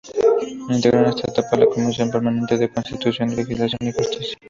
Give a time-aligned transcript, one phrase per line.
[0.71, 4.39] Integró en esta etapa la comisión permanente de Constitución, Legislación y Justicia.